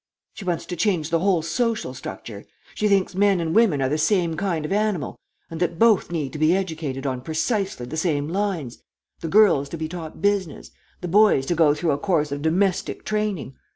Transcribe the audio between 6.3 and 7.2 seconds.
to be educated